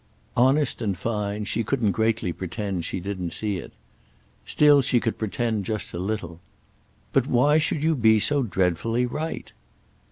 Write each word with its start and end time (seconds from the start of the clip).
Honest 0.35 0.81
and 0.81 0.97
fine, 0.97 1.43
she 1.45 1.63
couldn't 1.63 1.91
greatly 1.91 2.33
pretend 2.33 2.85
she 2.85 2.99
didn't 2.99 3.29
see 3.29 3.57
it. 3.57 3.71
Still 4.47 4.81
she 4.81 4.99
could 4.99 5.19
pretend 5.19 5.63
just 5.65 5.93
a 5.93 5.99
little. 5.99 6.39
"But 7.13 7.27
why 7.27 7.59
should 7.59 7.83
you 7.83 7.93
be 7.93 8.19
so 8.19 8.41
dreadfully 8.41 9.05
right?" 9.05 9.53